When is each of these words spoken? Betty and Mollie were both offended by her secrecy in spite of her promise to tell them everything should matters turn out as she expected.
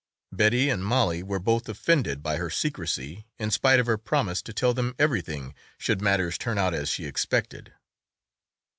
Betty 0.31 0.67
and 0.71 0.83
Mollie 0.83 1.21
were 1.21 1.37
both 1.37 1.69
offended 1.69 2.23
by 2.23 2.37
her 2.37 2.49
secrecy 2.49 3.27
in 3.37 3.51
spite 3.51 3.79
of 3.79 3.85
her 3.85 3.99
promise 3.99 4.41
to 4.41 4.51
tell 4.51 4.73
them 4.73 4.95
everything 4.97 5.53
should 5.77 6.01
matters 6.01 6.39
turn 6.39 6.57
out 6.57 6.73
as 6.73 6.89
she 6.89 7.05
expected. 7.05 7.73